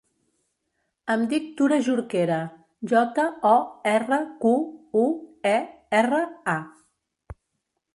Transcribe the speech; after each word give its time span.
Em 1.15 1.25
dic 1.33 1.45
Tura 1.59 1.77
Jorquera: 1.89 2.39
jota, 2.95 3.27
o, 3.53 3.55
erra, 3.95 4.21
cu, 4.43 4.57
u, 5.07 5.09
e, 5.55 5.57
erra, 6.05 6.27
a. 6.61 7.43